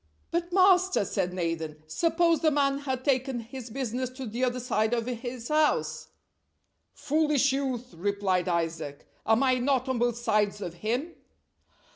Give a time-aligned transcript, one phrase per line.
[0.31, 4.95] "But, master," said Nathan, "suppose the man had taken his business to the other side
[4.95, 6.07] of his house?"
[6.95, 11.13] "Foolish youth," replied Isaac, "am I not on both sides of him!!"